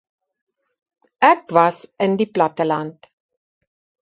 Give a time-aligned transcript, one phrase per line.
[1.31, 2.99] Ek was in die platteland